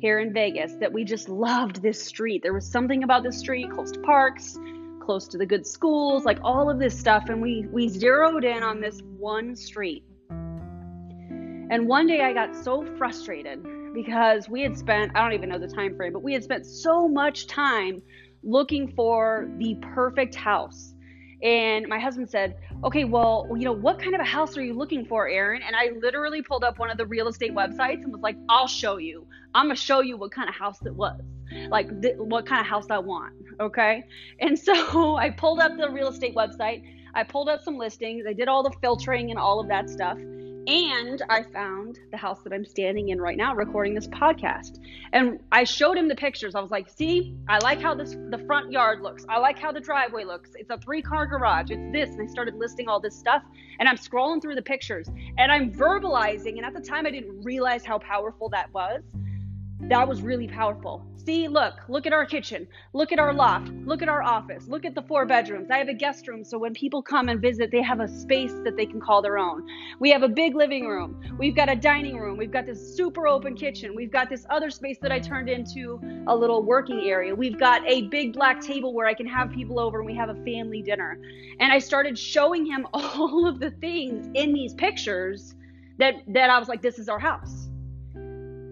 here 0.00 0.18
in 0.18 0.32
Vegas 0.32 0.74
that 0.76 0.92
we 0.92 1.04
just 1.04 1.28
loved 1.28 1.82
this 1.82 2.02
street. 2.02 2.42
There 2.42 2.54
was 2.54 2.66
something 2.66 3.04
about 3.04 3.22
this 3.22 3.38
street 3.38 3.70
close 3.70 3.92
to 3.92 4.00
parks, 4.00 4.58
close 5.00 5.28
to 5.28 5.38
the 5.38 5.46
good 5.46 5.66
schools, 5.66 6.24
like 6.24 6.38
all 6.42 6.70
of 6.70 6.78
this 6.78 6.98
stuff 6.98 7.24
and 7.28 7.42
we 7.42 7.66
we 7.70 7.88
zeroed 7.88 8.44
in 8.44 8.62
on 8.62 8.80
this 8.80 9.00
one 9.18 9.54
street. 9.54 10.04
And 10.30 11.86
one 11.86 12.06
day 12.06 12.22
I 12.22 12.32
got 12.32 12.56
so 12.56 12.84
frustrated 12.96 13.62
because 13.92 14.48
we 14.48 14.62
had 14.62 14.76
spent 14.76 15.12
I 15.14 15.22
don't 15.22 15.34
even 15.34 15.50
know 15.50 15.58
the 15.58 15.68
time 15.68 15.96
frame, 15.96 16.12
but 16.12 16.22
we 16.22 16.32
had 16.32 16.42
spent 16.42 16.64
so 16.64 17.06
much 17.06 17.46
time 17.46 18.02
looking 18.42 18.92
for 18.94 19.50
the 19.58 19.76
perfect 19.94 20.34
house. 20.34 20.94
And 21.42 21.88
my 21.88 21.98
husband 21.98 22.28
said, 22.28 22.56
okay, 22.84 23.04
well, 23.04 23.46
you 23.56 23.64
know, 23.64 23.72
what 23.72 23.98
kind 23.98 24.14
of 24.14 24.20
a 24.20 24.24
house 24.24 24.56
are 24.56 24.62
you 24.62 24.74
looking 24.74 25.06
for, 25.06 25.28
Erin? 25.28 25.62
And 25.62 25.74
I 25.74 25.90
literally 26.00 26.42
pulled 26.42 26.64
up 26.64 26.78
one 26.78 26.90
of 26.90 26.98
the 26.98 27.06
real 27.06 27.28
estate 27.28 27.54
websites 27.54 28.02
and 28.02 28.12
was 28.12 28.20
like, 28.20 28.36
I'll 28.48 28.66
show 28.66 28.98
you. 28.98 29.26
I'm 29.54 29.66
going 29.66 29.76
to 29.76 29.82
show 29.82 30.00
you 30.00 30.16
what 30.16 30.32
kind 30.32 30.48
of 30.48 30.54
house 30.54 30.78
it 30.84 30.94
was, 30.94 31.20
like 31.68 32.02
th- 32.02 32.16
what 32.18 32.46
kind 32.46 32.60
of 32.60 32.66
house 32.66 32.86
I 32.90 32.98
want. 32.98 33.34
Okay. 33.58 34.04
And 34.40 34.58
so 34.58 35.16
I 35.16 35.30
pulled 35.30 35.60
up 35.60 35.76
the 35.76 35.90
real 35.90 36.08
estate 36.08 36.34
website. 36.34 36.84
I 37.14 37.24
pulled 37.24 37.48
up 37.48 37.62
some 37.62 37.76
listings. 37.76 38.26
I 38.28 38.32
did 38.32 38.48
all 38.48 38.62
the 38.62 38.72
filtering 38.80 39.30
and 39.30 39.38
all 39.38 39.60
of 39.60 39.68
that 39.68 39.90
stuff. 39.90 40.18
And 40.66 41.22
I 41.28 41.42
found 41.42 41.98
the 42.10 42.16
house 42.16 42.40
that 42.44 42.52
I'm 42.52 42.64
standing 42.64 43.08
in 43.08 43.20
right 43.20 43.36
now 43.36 43.54
recording 43.54 43.94
this 43.94 44.06
podcast. 44.08 44.78
And 45.12 45.40
I 45.50 45.64
showed 45.64 45.96
him 45.96 46.06
the 46.06 46.14
pictures. 46.14 46.54
I 46.54 46.60
was 46.60 46.70
like, 46.70 46.88
see, 46.88 47.34
I 47.48 47.58
like 47.58 47.80
how 47.80 47.94
this 47.94 48.16
the 48.28 48.38
front 48.46 48.70
yard 48.70 49.00
looks. 49.00 49.24
I 49.28 49.38
like 49.38 49.58
how 49.58 49.72
the 49.72 49.80
driveway 49.80 50.24
looks. 50.24 50.50
It's 50.54 50.70
a 50.70 50.76
three-car 50.76 51.26
garage. 51.26 51.70
It's 51.70 51.92
this. 51.92 52.10
And 52.10 52.22
I 52.22 52.30
started 52.30 52.56
listing 52.56 52.88
all 52.88 53.00
this 53.00 53.16
stuff. 53.16 53.42
And 53.78 53.88
I'm 53.88 53.96
scrolling 53.96 54.42
through 54.42 54.54
the 54.54 54.62
pictures 54.62 55.08
and 55.38 55.50
I'm 55.50 55.72
verbalizing. 55.72 56.58
And 56.58 56.66
at 56.66 56.74
the 56.74 56.80
time 56.80 57.06
I 57.06 57.10
didn't 57.10 57.42
realize 57.42 57.84
how 57.84 57.98
powerful 57.98 58.50
that 58.50 58.72
was. 58.74 59.02
That 59.88 60.06
was 60.06 60.20
really 60.20 60.46
powerful. 60.46 61.06
See, 61.24 61.48
look, 61.48 61.74
look 61.88 62.06
at 62.06 62.14
our 62.14 62.24
kitchen. 62.24 62.66
Look 62.94 63.12
at 63.12 63.18
our 63.18 63.34
loft. 63.34 63.68
Look 63.84 64.00
at 64.00 64.08
our 64.08 64.22
office. 64.22 64.66
Look 64.68 64.86
at 64.86 64.94
the 64.94 65.02
four 65.02 65.26
bedrooms. 65.26 65.70
I 65.70 65.76
have 65.76 65.88
a 65.88 65.94
guest 65.94 66.26
room, 66.26 66.44
so 66.44 66.58
when 66.58 66.72
people 66.72 67.02
come 67.02 67.28
and 67.28 67.42
visit, 67.42 67.70
they 67.70 67.82
have 67.82 68.00
a 68.00 68.08
space 68.08 68.54
that 68.64 68.74
they 68.74 68.86
can 68.86 69.00
call 69.00 69.20
their 69.20 69.36
own. 69.36 69.66
We 69.98 70.10
have 70.12 70.22
a 70.22 70.28
big 70.28 70.54
living 70.54 70.86
room. 70.86 71.36
We've 71.38 71.54
got 71.54 71.68
a 71.70 71.76
dining 71.76 72.16
room. 72.16 72.38
We've 72.38 72.50
got 72.50 72.64
this 72.64 72.96
super 72.96 73.28
open 73.28 73.54
kitchen. 73.54 73.94
We've 73.94 74.10
got 74.10 74.30
this 74.30 74.46
other 74.48 74.70
space 74.70 74.96
that 75.02 75.12
I 75.12 75.20
turned 75.20 75.50
into 75.50 76.00
a 76.26 76.34
little 76.34 76.62
working 76.62 77.00
area. 77.00 77.34
We've 77.34 77.58
got 77.58 77.86
a 77.86 78.08
big 78.08 78.32
black 78.32 78.62
table 78.62 78.94
where 78.94 79.06
I 79.06 79.12
can 79.12 79.26
have 79.26 79.50
people 79.50 79.78
over 79.78 79.98
and 79.98 80.06
we 80.06 80.16
have 80.16 80.30
a 80.30 80.44
family 80.44 80.80
dinner. 80.80 81.20
And 81.58 81.70
I 81.70 81.80
started 81.80 82.18
showing 82.18 82.64
him 82.64 82.86
all 82.94 83.46
of 83.46 83.60
the 83.60 83.72
things 83.72 84.26
in 84.34 84.54
these 84.54 84.72
pictures 84.72 85.54
that 85.98 86.14
that 86.28 86.48
I 86.48 86.58
was 86.58 86.68
like, 86.68 86.80
this 86.80 86.98
is 86.98 87.10
our 87.10 87.18
house 87.18 87.69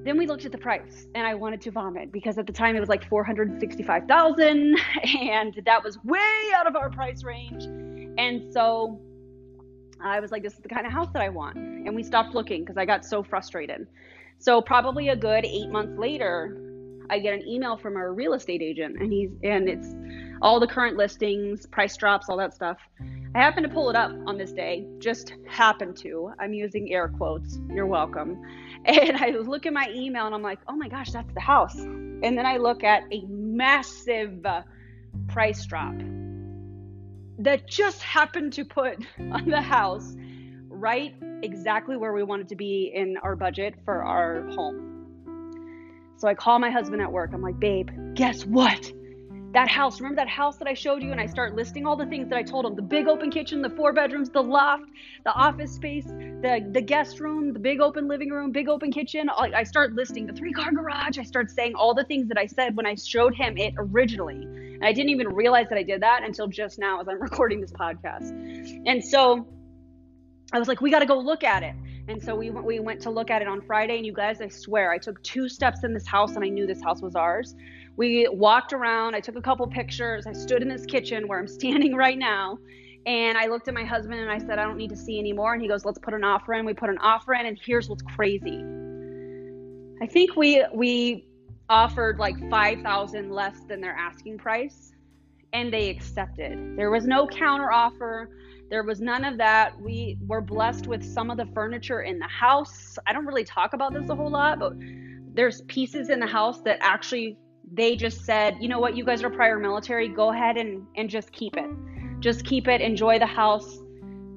then 0.05 0.17
we 0.17 0.27
looked 0.27 0.45
at 0.45 0.53
the 0.53 0.59
price 0.59 1.09
and 1.15 1.27
I 1.27 1.35
wanted 1.35 1.61
to 1.63 1.71
vomit 1.71 2.13
because 2.13 2.39
at 2.39 2.47
the 2.47 2.53
time 2.53 2.77
it 2.77 2.81
was 2.81 2.89
like 2.89 3.09
465,000 3.09 4.77
and 5.21 5.63
that 5.65 5.83
was 5.83 6.03
way 6.05 6.51
out 6.55 6.67
of 6.67 6.77
our 6.77 6.91
price 6.91 7.25
range. 7.25 7.65
And 8.19 8.53
so 8.53 9.01
I 10.01 10.21
was 10.21 10.31
like 10.31 10.43
this 10.43 10.55
is 10.55 10.61
the 10.61 10.69
kind 10.69 10.87
of 10.87 10.93
house 10.93 11.09
that 11.13 11.23
I 11.23 11.29
want. 11.29 11.57
And 11.57 11.95
we 11.95 12.03
stopped 12.03 12.35
looking 12.35 12.63
because 12.63 12.77
I 12.77 12.85
got 12.85 13.05
so 13.05 13.23
frustrated. 13.23 13.87
So 14.39 14.63
probably 14.63 15.09
a 15.09 15.17
good 15.17 15.45
8 15.45 15.71
months 15.71 15.99
later, 15.99 16.57
I 17.11 17.19
get 17.19 17.35
an 17.35 17.47
email 17.47 17.77
from 17.77 17.97
our 17.97 18.13
real 18.13 18.35
estate 18.35 18.63
agent 18.63 19.01
and 19.01 19.13
he's 19.13 19.31
and 19.43 19.69
it's 19.69 19.95
all 20.41 20.61
the 20.61 20.67
current 20.67 20.97
listings, 20.97 21.67
price 21.67 21.97
drops, 21.97 22.29
all 22.29 22.37
that 22.37 22.55
stuff. 22.55 22.79
I 23.35 23.41
happened 23.41 23.67
to 23.67 23.73
pull 23.73 23.91
it 23.91 23.97
up 23.97 24.11
on 24.27 24.39
this 24.39 24.53
day, 24.53 24.87
just 24.99 25.35
happened 25.47 25.97
to. 25.99 26.33
I'm 26.39 26.55
using 26.55 26.93
air 26.93 27.09
quotes. 27.09 27.59
You're 27.71 27.87
welcome. 27.87 28.41
And 28.85 29.17
I 29.17 29.31
look 29.31 29.67
at 29.67 29.73
my 29.73 29.93
email 29.95 30.25
and 30.25 30.35
I'm 30.35 30.41
like, 30.41 30.61
oh 30.69 30.77
my 30.77 30.89
gosh, 30.89 31.11
that's 31.11 31.35
the 31.35 31.41
house. 31.41 31.75
And 31.75 32.39
then 32.39 32.47
I 32.47 32.57
look 32.57 32.85
at 32.85 33.03
a 33.13 33.23
massive 33.27 34.47
uh, 34.47 34.63
price 35.27 35.67
drop 35.67 35.95
that 37.41 37.69
just 37.69 38.03
happened 38.03 38.53
to 38.55 38.65
put 38.65 39.05
on 39.19 39.51
the 39.51 39.61
house 39.61 40.15
right 40.69 41.15
exactly 41.43 41.97
where 41.97 42.13
we 42.13 42.23
wanted 42.23 42.49
to 42.49 42.57
be 42.57 42.93
in 42.95 43.17
our 43.19 43.37
budget 43.37 43.75
for 43.85 44.05
our 44.05 44.49
home. 44.51 44.89
So 46.17 46.29
I 46.29 46.35
call 46.35 46.59
my 46.59 46.71
husband 46.71 47.03
at 47.03 47.13
work. 47.13 47.31
I'm 47.35 47.43
like, 47.43 47.61
babe, 47.61 47.91
guess 48.15 48.47
what? 48.47 48.93
That 49.53 49.69
house. 49.69 50.01
Remember 50.01 50.17
that 50.17 50.29
house 50.29 50.59
that 50.59 50.69
i 50.69 50.75
showed 50.75 51.03
you 51.03 51.11
and 51.11 51.21
i 51.21 51.27
start 51.27 51.55
listing 51.55 51.87
all 51.87 51.97
the 51.97 52.07
things 52.07 52.29
that 52.29 52.37
i 52.37 52.43
told 52.43 52.67
him 52.67 52.75
the 52.75 52.83
big 52.83 53.09
open 53.09 53.31
kitchen 53.31 53.63
the 53.63 53.71
four 53.71 53.93
bedrooms 53.93 54.29
the 54.29 54.43
loft 54.43 54.85
the 55.25 55.33
office 55.33 55.73
space 55.73 56.05
the 56.05 56.69
the 56.73 56.81
guest 56.81 57.21
room 57.21 57.53
the 57.53 57.59
big 57.59 57.81
open 57.81 58.09
living 58.09 58.31
room 58.31 58.53
big 58.53 58.69
open 58.69 58.93
kitchen. 58.93 59.29
I 59.31 59.63
start 59.63 59.95
listing 59.95 60.27
the 60.27 60.33
three 60.33 60.53
car 60.53 60.73
garage. 60.73 61.19
I 61.19 61.23
start 61.23 61.51
saying 61.51 61.75
all 61.75 61.95
the 61.95 62.05
things 62.05 62.29
that 62.29 62.39
i 62.39 62.47
said 62.47 62.77
when 62.77 62.87
i 62.87 62.95
showed 62.95 63.35
him 63.35 63.57
it 63.57 63.75
originally. 63.79 64.43
And 64.43 64.85
i 64.85 64.93
didn't 64.93 65.11
even 65.11 65.29
realize 65.29 65.69
that 65.71 65.79
i 65.79 65.83
did 65.83 66.03
that 66.03 66.25
until 66.25 66.47
just 66.49 66.79
now 66.79 67.01
as 67.01 67.09
i'm 67.09 67.21
recording 67.29 67.61
this 67.61 67.73
podcast. 67.73 68.31
And 68.87 69.03
so 69.03 69.47
i 70.53 70.59
was 70.59 70.69
like 70.69 70.81
we 70.81 70.91
got 70.91 71.01
to 71.01 71.07
go 71.07 71.19
look 71.19 71.45
at 71.45 71.63
it. 71.63 71.75
And 72.09 72.23
so 72.23 72.35
we 72.35 72.49
went, 72.49 72.65
we 72.65 72.81
went 72.81 73.03
to 73.03 73.11
look 73.11 73.31
at 73.31 73.43
it 73.43 73.49
on 73.49 73.61
Friday. 73.61 73.99
And 73.99 74.07
you 74.07 74.15
guys, 74.15 74.41
I 74.41 74.49
swear, 74.49 74.91
I 74.91 74.97
took 74.97 75.23
two 75.23 75.47
steps 75.47 75.85
in 75.85 75.93
this 75.93 76.07
house 76.07 76.37
and 76.37 76.45
I 76.45 76.49
knew 76.49 76.67
this 76.67 76.83
house 76.83 77.03
was 77.03 77.15
ours. 77.15 77.55
We 77.99 78.29
walked 78.29 78.73
around. 78.73 79.17
I 79.17 79.21
took 79.21 79.35
a 79.35 79.43
couple 79.43 79.67
pictures. 79.67 80.25
I 80.27 80.33
stood 80.33 80.63
in 80.63 80.69
this 80.69 80.87
kitchen 80.87 81.27
where 81.27 81.39
I'm 81.39 81.49
standing 81.61 81.95
right 81.97 82.17
now. 82.17 82.59
And 83.07 83.37
I 83.37 83.47
looked 83.47 83.69
at 83.69 83.75
my 83.75 83.85
husband 83.85 84.21
and 84.21 84.31
I 84.31 84.39
said, 84.39 84.59
I 84.59 84.65
don't 84.65 84.77
need 84.77 84.91
to 84.91 84.97
see 84.97 85.19
anymore. 85.19 85.53
And 85.53 85.61
he 85.61 85.69
goes, 85.69 85.85
Let's 85.85 85.99
put 85.99 86.15
an 86.15 86.25
offer 86.25 86.55
in. 86.55 86.65
We 86.65 86.75
put 86.75 86.91
an 86.91 86.99
offer 86.99 87.35
in. 87.35 87.47
And 87.47 87.59
here's 87.63 87.89
what's 87.89 88.03
crazy. 88.03 88.65
I 90.01 90.07
think 90.07 90.37
we 90.37 90.65
we 90.73 91.27
offered 91.69 92.19
like 92.19 92.37
5000 92.49 93.31
less 93.31 93.61
than 93.69 93.81
their 93.81 93.95
asking 93.95 94.39
price 94.39 94.93
and 95.53 95.73
they 95.73 95.91
accepted. 95.91 96.77
There 96.77 96.91
was 96.91 97.07
no 97.07 97.27
counter 97.27 97.73
offer. 97.73 98.31
There 98.71 98.85
was 98.85 99.01
none 99.01 99.25
of 99.25 99.39
that. 99.39 99.79
We 99.81 100.19
were 100.27 100.41
blessed 100.41 100.87
with 100.87 101.03
some 101.03 101.31
of 101.31 101.37
the 101.37 101.47
furniture 101.47 102.03
in 102.03 102.19
the 102.19 102.29
house. 102.29 102.99
I 103.07 103.13
don't 103.13 103.27
really 103.27 103.45
talk 103.45 103.73
about 103.73 103.93
this 103.93 104.09
a 104.09 104.15
whole 104.15 104.31
lot, 104.31 104.59
but 104.61 104.75
there's 105.35 105.63
pieces 105.63 106.11
in 106.11 106.21
the 106.21 106.27
house 106.27 106.61
that 106.63 106.79
actually 106.81 107.37
they 107.73 107.97
just 107.97 108.25
said, 108.25 108.57
you 108.61 108.69
know 108.69 108.79
what, 108.79 108.97
you 108.97 109.05
guys 109.05 109.23
are 109.23 109.31
prior 109.31 109.59
military, 109.59 110.09
go 110.09 110.33
ahead 110.33 110.57
and, 110.57 110.87
and 110.97 111.11
just 111.11 111.33
keep 111.33 111.57
it. 111.57 111.69
Just 112.21 112.45
keep 112.45 112.69
it, 112.69 112.81
enjoy 112.81 113.19
the 113.19 113.27
house. 113.27 113.79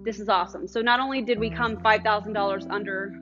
This 0.04 0.20
is 0.20 0.30
awesome. 0.30 0.68
So 0.68 0.82
not 0.82 1.00
only 1.00 1.22
did 1.22 1.40
we 1.40 1.50
come 1.50 1.78
$5,000 1.78 2.72
under 2.72 3.14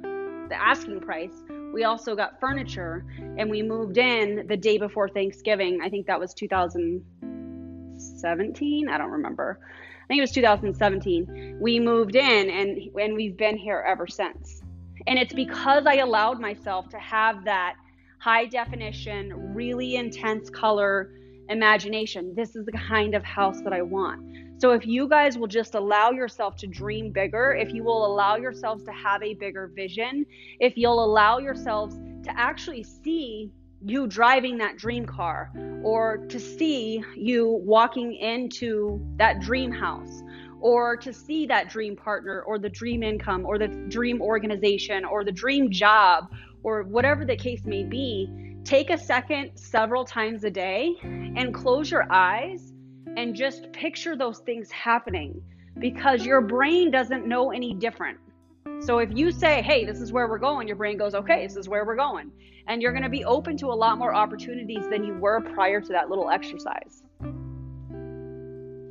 the 0.49 0.55
asking 0.55 1.01
price, 1.01 1.43
we 1.73 1.83
also 1.83 2.15
got 2.15 2.39
furniture 2.39 3.05
and 3.37 3.49
we 3.49 3.61
moved 3.61 3.97
in 3.97 4.47
the 4.47 4.55
day 4.57 4.77
before 4.77 5.09
Thanksgiving. 5.09 5.81
I 5.83 5.89
think 5.89 6.07
that 6.07 6.19
was 6.19 6.33
2017. 6.33 8.89
I 8.89 8.97
don't 8.97 9.11
remember. 9.11 9.59
I 10.03 10.07
think 10.07 10.17
it 10.17 10.21
was 10.21 10.31
2017. 10.31 11.59
We 11.61 11.79
moved 11.79 12.15
in 12.15 12.49
and 12.49 12.79
and 12.99 13.15
we've 13.15 13.37
been 13.37 13.57
here 13.57 13.85
ever 13.87 14.07
since. 14.07 14.63
And 15.05 15.19
it's 15.19 15.33
because 15.33 15.85
I 15.85 15.97
allowed 15.97 16.41
myself 16.41 16.89
to 16.89 16.97
have 16.97 17.45
that 17.45 17.75
high 18.19 18.45
definition, 18.45 19.53
really 19.55 19.95
intense 19.95 20.49
color 20.49 21.11
imagination. 21.49 22.33
This 22.35 22.55
is 22.55 22.65
the 22.65 22.71
kind 22.73 23.15
of 23.15 23.23
house 23.23 23.61
that 23.61 23.73
I 23.73 23.81
want. 23.81 24.21
So 24.59 24.71
if 24.71 24.85
you 24.85 25.07
guys 25.07 25.37
will 25.37 25.47
just 25.47 25.73
allow 25.73 26.11
yourself 26.11 26.57
to 26.57 26.67
dream 26.67 27.11
bigger, 27.13 27.53
if 27.53 27.73
you 27.73 27.81
will 27.81 28.05
allow 28.05 28.35
yourselves 28.35 28.83
to 28.83 28.91
have 28.91 29.23
a 29.23 29.33
bigger 29.35 29.71
vision, 29.73 30.25
if 30.59 30.73
you'll 30.75 31.03
allow 31.03 31.37
yourselves 31.37 31.95
to 32.23 32.37
actually 32.37 32.83
see 32.83 33.51
you 33.81 34.05
driving 34.05 34.57
that 34.57 34.77
dream 34.77 35.05
car 35.05 35.51
or 35.81 36.17
to 36.27 36.37
see 36.37 37.01
you 37.15 37.61
walking 37.63 38.13
into 38.15 39.01
that 39.15 39.39
dream 39.39 39.71
house 39.71 40.21
or 40.59 40.97
to 40.97 41.13
see 41.13 41.45
that 41.45 41.69
dream 41.69 41.95
partner 41.95 42.41
or 42.41 42.59
the 42.59 42.67
dream 42.67 43.01
income 43.01 43.45
or 43.45 43.57
the 43.57 43.69
dream 43.87 44.21
organization 44.21 45.05
or 45.05 45.23
the 45.23 45.31
dream 45.31 45.71
job 45.71 46.29
or 46.63 46.83
whatever 46.83 47.25
the 47.25 47.35
case 47.35 47.65
may 47.65 47.83
be, 47.83 48.29
take 48.63 48.89
a 48.89 48.97
second 48.97 49.51
several 49.55 50.03
times 50.05 50.43
a 50.43 50.49
day 50.49 50.95
and 51.03 51.53
close 51.53 51.89
your 51.89 52.11
eyes 52.11 52.73
and 53.17 53.35
just 53.35 53.71
picture 53.71 54.15
those 54.15 54.39
things 54.39 54.69
happening 54.71 55.41
because 55.79 56.25
your 56.25 56.41
brain 56.41 56.91
doesn't 56.91 57.25
know 57.25 57.51
any 57.51 57.73
different. 57.73 58.17
So 58.81 58.99
if 58.99 59.09
you 59.13 59.31
say, 59.31 59.61
hey, 59.61 59.85
this 59.85 59.99
is 59.99 60.11
where 60.11 60.27
we're 60.27 60.37
going, 60.37 60.67
your 60.67 60.77
brain 60.77 60.97
goes, 60.97 61.13
okay, 61.13 61.45
this 61.45 61.55
is 61.55 61.67
where 61.67 61.85
we're 61.85 61.95
going. 61.95 62.31
And 62.67 62.81
you're 62.81 62.91
going 62.91 63.03
to 63.03 63.09
be 63.09 63.25
open 63.25 63.57
to 63.57 63.67
a 63.67 63.73
lot 63.75 63.97
more 63.97 64.13
opportunities 64.13 64.87
than 64.89 65.03
you 65.03 65.15
were 65.15 65.41
prior 65.41 65.81
to 65.81 65.91
that 65.91 66.09
little 66.09 66.29
exercise. 66.29 67.03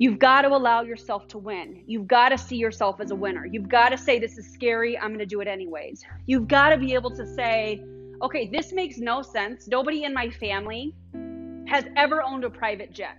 You've 0.00 0.20
got 0.20 0.42
to 0.42 0.48
allow 0.48 0.82
yourself 0.82 1.26
to 1.28 1.38
win. 1.38 1.82
You've 1.86 2.06
got 2.06 2.28
to 2.28 2.38
see 2.38 2.56
yourself 2.56 3.00
as 3.00 3.10
a 3.10 3.16
winner. 3.16 3.44
You've 3.44 3.68
got 3.68 3.88
to 3.88 3.98
say, 3.98 4.20
this 4.20 4.38
is 4.38 4.48
scary. 4.52 4.96
I'm 4.96 5.08
going 5.08 5.18
to 5.18 5.26
do 5.26 5.40
it 5.40 5.48
anyways. 5.48 6.04
You've 6.26 6.46
got 6.46 6.70
to 6.70 6.78
be 6.78 6.94
able 6.94 7.10
to 7.16 7.26
say, 7.26 7.84
okay, 8.22 8.48
this 8.52 8.72
makes 8.72 8.98
no 8.98 9.22
sense. 9.22 9.66
Nobody 9.66 10.04
in 10.04 10.14
my 10.14 10.30
family 10.30 10.94
has 11.66 11.84
ever 11.96 12.22
owned 12.22 12.44
a 12.44 12.50
private 12.50 12.92
jet. 12.92 13.18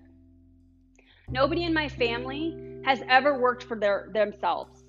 Nobody 1.28 1.64
in 1.64 1.74
my 1.74 1.90
family 1.90 2.58
has 2.86 3.02
ever 3.10 3.38
worked 3.38 3.64
for 3.64 3.78
their 3.78 4.10
themselves. 4.14 4.86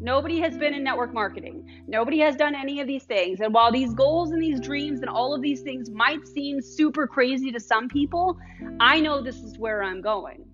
Nobody 0.00 0.40
has 0.40 0.56
been 0.56 0.72
in 0.72 0.82
network 0.82 1.12
marketing. 1.12 1.84
Nobody 1.86 2.20
has 2.20 2.36
done 2.36 2.54
any 2.54 2.80
of 2.80 2.86
these 2.86 3.04
things. 3.04 3.40
And 3.40 3.52
while 3.52 3.70
these 3.70 3.92
goals 3.92 4.30
and 4.30 4.42
these 4.42 4.60
dreams 4.60 5.00
and 5.00 5.10
all 5.10 5.34
of 5.34 5.42
these 5.42 5.60
things 5.60 5.90
might 5.90 6.26
seem 6.26 6.62
super 6.62 7.06
crazy 7.06 7.52
to 7.52 7.60
some 7.60 7.88
people, 7.88 8.38
I 8.80 9.00
know 9.00 9.20
this 9.20 9.42
is 9.42 9.58
where 9.58 9.82
I'm 9.82 10.00
going. 10.00 10.47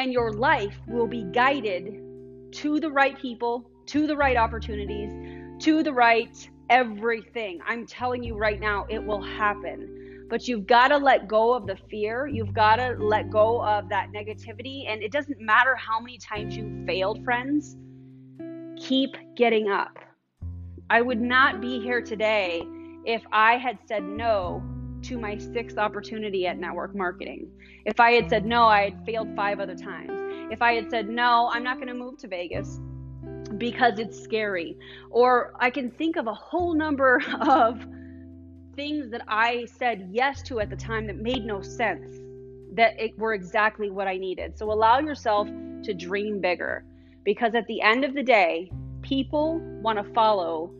And 0.00 0.14
your 0.14 0.32
life 0.32 0.74
will 0.86 1.06
be 1.06 1.24
guided 1.24 2.00
to 2.52 2.80
the 2.80 2.90
right 2.90 3.18
people, 3.18 3.70
to 3.86 4.06
the 4.06 4.16
right 4.16 4.36
opportunities, 4.36 5.10
to 5.62 5.82
the 5.82 5.92
right 5.92 6.50
everything. 6.70 7.60
I'm 7.66 7.86
telling 7.86 8.22
you 8.22 8.34
right 8.34 8.58
now, 8.58 8.86
it 8.88 9.04
will 9.04 9.20
happen 9.20 9.98
but 10.30 10.46
you've 10.46 10.66
got 10.66 10.88
to 10.88 10.96
let 10.96 11.26
go 11.26 11.52
of 11.52 11.66
the 11.66 11.76
fear. 11.90 12.28
You've 12.28 12.54
got 12.54 12.76
to 12.76 12.94
let 13.00 13.30
go 13.30 13.60
of 13.64 13.88
that 13.88 14.12
negativity. 14.12 14.88
And 14.88 15.02
it 15.02 15.10
doesn't 15.10 15.40
matter 15.40 15.74
how 15.74 15.98
many 15.98 16.18
times 16.18 16.56
you 16.56 16.84
failed, 16.86 17.24
friends, 17.24 17.76
keep 18.76 19.16
getting 19.36 19.68
up. 19.68 19.98
I 20.88 21.00
would 21.02 21.20
not 21.20 21.60
be 21.60 21.80
here 21.80 22.00
today 22.00 22.62
if 23.04 23.22
I 23.32 23.56
had 23.56 23.78
said 23.88 24.04
no 24.04 24.62
to 25.02 25.18
my 25.18 25.36
sixth 25.38 25.78
opportunity 25.78 26.46
at 26.46 26.58
network 26.58 26.94
marketing. 26.94 27.50
If 27.84 28.00
I 28.00 28.12
had 28.12 28.28
said 28.28 28.44
no, 28.44 28.64
I 28.64 28.90
had 28.90 29.06
failed 29.06 29.34
five 29.34 29.60
other 29.60 29.74
times. 29.74 30.12
If 30.52 30.62
I 30.62 30.74
had 30.74 30.90
said 30.90 31.08
no, 31.08 31.50
I'm 31.52 31.62
not 31.62 31.76
going 31.76 31.88
to 31.88 31.94
move 31.94 32.18
to 32.18 32.28
Vegas 32.28 32.80
because 33.58 33.98
it's 33.98 34.20
scary. 34.20 34.76
Or 35.10 35.54
I 35.58 35.70
can 35.70 35.90
think 35.90 36.16
of 36.16 36.26
a 36.26 36.34
whole 36.34 36.74
number 36.74 37.22
of 37.40 37.84
things 38.76 39.10
that 39.10 39.22
I 39.28 39.66
said 39.66 40.08
yes 40.10 40.42
to 40.42 40.60
at 40.60 40.70
the 40.70 40.76
time 40.76 41.06
that 41.06 41.16
made 41.16 41.44
no 41.44 41.60
sense, 41.60 42.20
that 42.72 42.98
it 43.00 43.18
were 43.18 43.34
exactly 43.34 43.90
what 43.90 44.06
I 44.06 44.16
needed. 44.16 44.56
So 44.56 44.72
allow 44.72 45.00
yourself 45.00 45.48
to 45.48 45.94
dream 45.94 46.40
bigger 46.40 46.84
because 47.24 47.54
at 47.54 47.66
the 47.66 47.80
end 47.82 48.04
of 48.04 48.14
the 48.14 48.22
day, 48.22 48.70
people 49.02 49.58
want 49.82 49.98
to 49.98 50.14
follow 50.14 50.72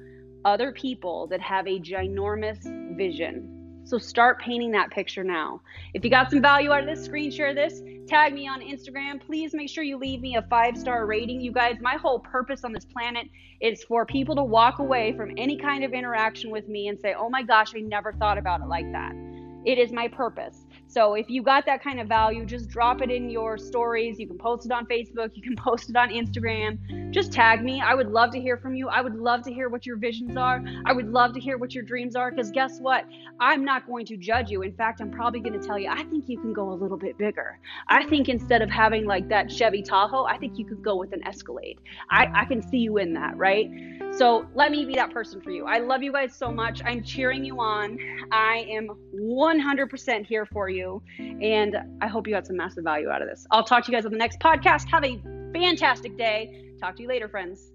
other 0.45 0.73
people 0.73 1.27
that 1.29 1.41
have 1.41 1.67
a 1.67 1.79
ginormous 1.79 2.97
vision. 2.97 3.60
So 3.91 3.99
start 3.99 4.39
painting 4.41 4.71
that 4.71 4.93
picture 4.93 5.25
now. 5.25 5.63
If 5.95 6.05
you 6.05 6.11
got 6.11 6.31
some 6.31 6.41
value 6.41 6.71
out 6.71 6.79
of 6.79 6.87
this, 6.87 7.05
screen 7.05 7.29
share 7.29 7.55
this, 7.55 7.83
tag 8.07 8.33
me 8.33 8.47
on 8.47 8.61
Instagram. 8.61 9.21
Please 9.21 9.53
make 9.53 9.69
sure 9.69 9.83
you 9.83 9.97
leave 9.99 10.21
me 10.21 10.37
a 10.37 10.43
five 10.43 10.79
star 10.79 11.07
rating. 11.07 11.41
You 11.41 11.51
guys, 11.51 11.79
my 11.81 11.95
whole 11.95 12.21
purpose 12.21 12.63
on 12.63 12.73
this 12.73 12.85
planet 12.85 13.27
is 13.61 13.83
for 13.83 14.07
people 14.07 14.37
to 14.37 14.45
walk 14.45 14.79
away 14.79 15.13
from 15.17 15.33
any 15.37 15.57
kind 15.57 15.83
of 15.83 15.93
interaction 15.93 16.53
with 16.53 16.69
me 16.69 16.87
and 16.87 17.01
say, 17.01 17.15
oh 17.19 17.29
my 17.29 17.43
gosh, 17.43 17.73
I 17.75 17.81
never 17.81 18.13
thought 18.13 18.39
about 18.39 18.61
it 18.61 18.69
like 18.69 18.91
that. 18.93 19.13
It 19.65 19.77
is 19.77 19.91
my 19.91 20.07
purpose. 20.07 20.67
So 20.91 21.15
if 21.15 21.31
you 21.31 21.45
got 21.45 21.67
that 21.67 21.85
kind 21.85 22.01
of 22.01 22.09
value, 22.09 22.45
just 22.45 22.69
drop 22.69 23.01
it 23.01 23.13
in 23.13 23.31
your 23.31 23.57
stories. 23.57 24.19
You 24.19 24.27
can 24.27 24.37
post 24.39 24.67
it 24.67 24.73
on 24.73 24.87
Facebook, 24.87 25.31
you 25.35 25.43
can 25.43 25.55
post 25.65 25.89
it 25.89 25.95
on 25.95 26.09
Instagram. 26.11 27.13
Just 27.13 27.33
tag 27.33 27.63
me. 27.63 27.81
I 27.81 27.95
would 27.95 28.11
love 28.11 28.33
to 28.33 28.41
hear 28.41 28.57
from 28.57 28.75
you. 28.75 28.89
I 28.89 29.01
would 29.01 29.15
love 29.15 29.43
to 29.43 29.53
hear 29.53 29.69
what 29.69 29.87
your 29.87 29.97
visions 29.97 30.37
are. 30.37 30.61
I 30.85 30.93
would 30.93 31.09
love 31.09 31.33
to 31.35 31.41
hear 31.41 31.59
what 31.59 31.75
your 31.75 31.85
dreams 31.85 32.17
are 32.17 32.33
because 32.33 32.51
guess 32.51 32.81
what? 32.81 33.05
I'm 33.39 33.65
not 33.65 33.87
going 33.87 34.05
to 34.07 34.17
judge 34.17 34.51
you. 34.51 34.63
In 34.63 34.73
fact, 34.73 35.01
I'm 35.01 35.13
probably 35.13 35.39
going 35.39 35.59
to 35.59 35.65
tell 35.65 35.79
you, 35.79 35.89
I 35.89 36.03
think 36.03 36.29
you 36.29 36.41
can 36.41 36.53
go 36.53 36.73
a 36.73 36.75
little 36.75 36.97
bit 36.97 37.17
bigger. 37.17 37.61
I 37.87 38.05
think 38.07 38.29
instead 38.29 38.61
of 38.61 38.69
having 38.69 39.07
like 39.07 39.29
that 39.29 39.51
Chevy 39.51 39.83
Tahoe, 39.83 40.25
I 40.25 40.39
think 40.39 40.59
you 40.59 40.65
could 40.65 40.83
go 40.83 40.97
with 40.97 41.13
an 41.13 41.25
Escalade. 41.25 41.79
I, 42.11 42.27
I 42.35 42.45
can 42.47 42.63
see 42.63 42.79
you 42.79 42.99
in 42.99 43.15
that, 43.15 43.37
right? 43.37 43.71
So 44.13 44.47
let 44.55 44.71
me 44.71 44.85
be 44.85 44.95
that 44.95 45.13
person 45.13 45.41
for 45.41 45.51
you. 45.51 45.65
I 45.67 45.79
love 45.79 46.03
you 46.03 46.13
guys 46.13 46.35
so 46.35 46.51
much. 46.51 46.83
I'm 46.85 47.03
cheering 47.03 47.45
you 47.45 47.61
on. 47.61 47.99
I 48.33 48.67
am 48.71 48.89
100% 49.15 50.27
here 50.27 50.47
for 50.47 50.69
you. 50.69 51.03
And 51.19 51.77
I 52.01 52.07
hope 52.07 52.27
you 52.27 52.35
got 52.35 52.47
some 52.47 52.57
massive 52.57 52.85
value 52.85 53.09
out 53.09 53.23
of 53.23 53.29
this. 53.29 53.47
I'll 53.51 53.65
talk 53.65 53.85
to 53.85 53.93
you 53.93 53.97
guys 53.97 54.05
on 54.05 54.13
the 54.13 54.19
next 54.19 54.41
podcast. 54.41 54.89
Have 54.91 55.05
a 55.05 55.23
fantastic 55.53 56.19
day. 56.19 56.75
Talk 56.81 56.97
to 56.97 57.03
you 57.03 57.09
later, 57.09 57.29
friends. 57.29 57.73